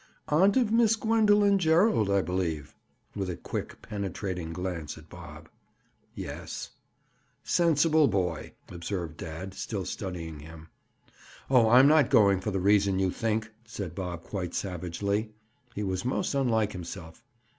[0.29, 2.73] "Aunt of Miss Gwendoline Gerald, I believe?"
[3.15, 5.47] With a quick penetrating glance at Bob.
[6.15, 6.71] "Yes."
[7.43, 10.69] "Sensible boy," observed dad, still studying him.
[11.51, 15.29] "Oh, I'm not going for the reason you think," said Bob quite savagely.
[15.75, 17.23] He was most unlike himself.